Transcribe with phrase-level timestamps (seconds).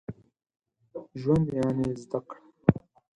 [1.21, 2.41] ژوند يعني زده کړه.